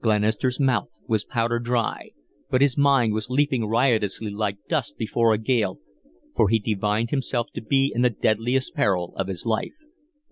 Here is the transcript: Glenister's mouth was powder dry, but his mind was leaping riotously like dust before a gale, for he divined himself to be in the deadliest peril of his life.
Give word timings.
Glenister's 0.00 0.60
mouth 0.60 0.90
was 1.08 1.24
powder 1.24 1.58
dry, 1.58 2.10
but 2.48 2.60
his 2.60 2.78
mind 2.78 3.12
was 3.14 3.28
leaping 3.28 3.64
riotously 3.66 4.30
like 4.30 4.56
dust 4.68 4.96
before 4.96 5.32
a 5.34 5.38
gale, 5.38 5.80
for 6.36 6.48
he 6.50 6.60
divined 6.60 7.10
himself 7.10 7.48
to 7.52 7.60
be 7.60 7.90
in 7.92 8.02
the 8.02 8.10
deadliest 8.10 8.74
peril 8.76 9.12
of 9.16 9.26
his 9.26 9.44
life. 9.44 9.74